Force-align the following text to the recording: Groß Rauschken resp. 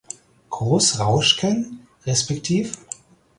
Groß 0.49 0.97
Rauschken 0.99 1.85
resp. 2.07 2.65